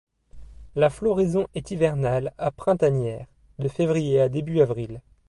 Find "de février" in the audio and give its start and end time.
3.59-4.19